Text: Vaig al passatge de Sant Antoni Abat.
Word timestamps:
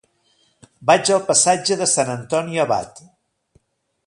Vaig 0.91 1.11
al 1.17 1.21
passatge 1.29 1.79
de 1.83 1.89
Sant 1.95 2.11
Antoni 2.17 2.61
Abat. 2.65 3.05